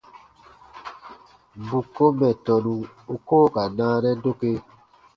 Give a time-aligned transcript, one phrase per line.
[1.67, 2.73] Bù ko mɛ̀ tɔnu
[3.13, 4.51] u koo ka naanɛ doke.